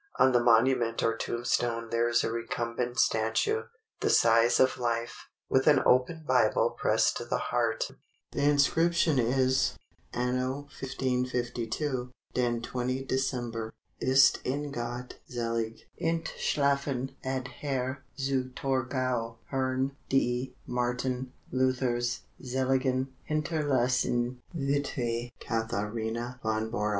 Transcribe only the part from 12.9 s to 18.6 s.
December. Ist in Gott selig entschlaffen alhier Zu